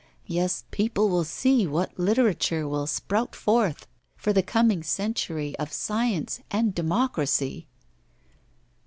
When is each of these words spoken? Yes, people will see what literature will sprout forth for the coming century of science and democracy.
Yes, 0.25 0.63
people 0.71 1.09
will 1.09 1.23
see 1.23 1.67
what 1.67 1.99
literature 1.99 2.67
will 2.67 2.87
sprout 2.87 3.35
forth 3.35 3.85
for 4.15 4.33
the 4.33 4.41
coming 4.41 4.81
century 4.81 5.55
of 5.59 5.71
science 5.71 6.39
and 6.49 6.73
democracy. 6.73 7.67